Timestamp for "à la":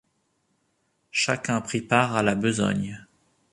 2.15-2.33